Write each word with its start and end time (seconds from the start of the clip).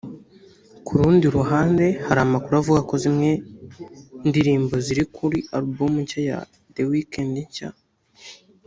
Ku 0.85 0.91
rundi 0.99 1.25
ruhande 1.37 1.85
hari 2.05 2.19
amakuru 2.25 2.53
avuga 2.61 2.79
ko 2.89 2.93
zimwe 3.03 3.31
ndirimbo 4.29 4.73
ziri 4.85 5.03
kuri 5.15 5.37
album 5.57 5.93
nshya 6.03 6.21
ya 6.29 6.39
The 6.73 6.83
weekend 6.91 7.33
nshya 7.45 7.69